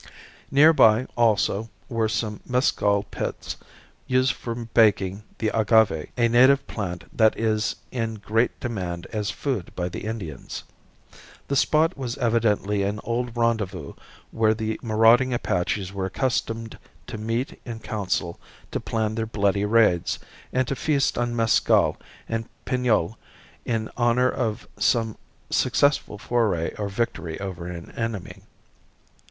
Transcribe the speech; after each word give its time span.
Nearby 0.49 1.05
also, 1.15 1.69
were 1.87 2.09
some 2.09 2.39
mescal 2.43 3.03
pits 3.11 3.55
used 4.07 4.33
for 4.33 4.55
baking 4.55 5.21
the 5.37 5.49
agave, 5.49 6.09
a 6.17 6.27
native 6.27 6.65
plant 6.65 7.03
that 7.15 7.37
is 7.39 7.75
in 7.91 8.15
great 8.15 8.59
demand 8.59 9.05
as 9.13 9.29
food 9.29 9.71
by 9.75 9.89
the 9.89 9.99
Indians. 10.05 10.63
The 11.49 11.55
spot 11.55 11.95
was 11.95 12.17
evidently 12.17 12.81
an 12.81 12.99
old 13.03 13.37
rendezvous 13.37 13.93
where 14.31 14.55
the 14.55 14.79
marauding 14.81 15.35
Apaches 15.35 15.93
were 15.93 16.05
accustomed 16.07 16.79
to 17.05 17.19
meet 17.19 17.61
in 17.63 17.77
council 17.79 18.39
to 18.71 18.79
plan 18.79 19.13
their 19.13 19.27
bloody 19.27 19.65
raids, 19.65 20.17
and 20.51 20.67
to 20.67 20.75
feast 20.75 21.15
on 21.15 21.35
mescal 21.35 21.97
and 22.27 22.49
pinole 22.65 23.19
in 23.65 23.91
honor 23.97 24.31
of 24.31 24.67
some 24.79 25.15
successful 25.51 26.17
foray 26.17 26.73
or 26.79 26.89
victory 26.89 27.39
over 27.39 27.67
an 27.67 27.91
enemy. 27.91 28.41